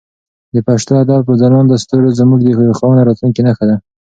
د 0.53 0.55
پښتو 0.67 0.91
ادب 1.03 1.23
ځلانده 1.41 1.75
ستوري 1.83 2.11
زموږ 2.19 2.39
د 2.43 2.49
روښانه 2.69 3.01
راتلونکي 3.03 3.41
نښه 3.47 3.65
ده. 3.69 3.75